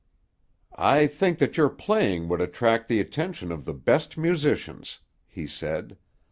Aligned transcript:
"I 0.75 1.05
think 1.05 1.37
that 1.37 1.57
your 1.57 1.69
playing 1.69 2.27
would 2.27 2.41
attract 2.41 2.87
the 2.87 2.99
attention 2.99 3.51
of 3.51 3.65
the 3.65 3.73
best 3.75 4.17
musicians," 4.17 4.99
he 5.27 5.45
said. 5.45 5.95